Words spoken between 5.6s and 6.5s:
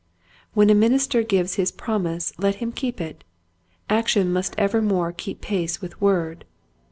with word.